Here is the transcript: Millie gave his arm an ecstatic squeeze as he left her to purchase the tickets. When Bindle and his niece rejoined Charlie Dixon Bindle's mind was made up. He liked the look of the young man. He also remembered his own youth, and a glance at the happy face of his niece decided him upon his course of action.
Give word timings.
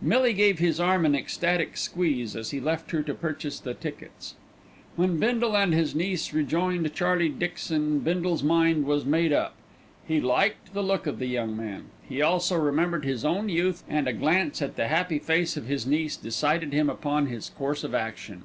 Millie 0.00 0.34
gave 0.34 0.60
his 0.60 0.78
arm 0.78 1.04
an 1.04 1.16
ecstatic 1.16 1.76
squeeze 1.76 2.36
as 2.36 2.52
he 2.52 2.60
left 2.60 2.92
her 2.92 3.02
to 3.02 3.12
purchase 3.12 3.58
the 3.58 3.74
tickets. 3.74 4.36
When 4.94 5.16
Bindle 5.18 5.56
and 5.56 5.74
his 5.74 5.96
niece 5.96 6.32
rejoined 6.32 6.94
Charlie 6.94 7.28
Dixon 7.28 7.98
Bindle's 7.98 8.44
mind 8.44 8.84
was 8.84 9.04
made 9.04 9.32
up. 9.32 9.56
He 10.06 10.20
liked 10.20 10.74
the 10.74 10.82
look 10.84 11.08
of 11.08 11.18
the 11.18 11.26
young 11.26 11.56
man. 11.56 11.86
He 12.08 12.22
also 12.22 12.56
remembered 12.56 13.04
his 13.04 13.24
own 13.24 13.48
youth, 13.48 13.82
and 13.88 14.06
a 14.06 14.12
glance 14.12 14.62
at 14.62 14.76
the 14.76 14.86
happy 14.86 15.18
face 15.18 15.56
of 15.56 15.66
his 15.66 15.88
niece 15.88 16.16
decided 16.16 16.72
him 16.72 16.88
upon 16.88 17.26
his 17.26 17.48
course 17.50 17.82
of 17.82 17.92
action. 17.92 18.44